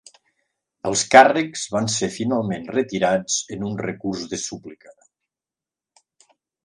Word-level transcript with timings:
Els 0.91 1.01
càrrecs 1.15 1.65
van 1.75 1.89
ser 1.95 2.09
finalment 2.15 2.65
retirats 2.77 3.37
en 3.57 3.67
un 3.69 3.79
recurs 3.85 4.25
de 4.33 4.41
súplica. 4.45 4.97